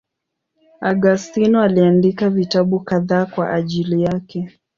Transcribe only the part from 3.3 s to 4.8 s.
ajili yake.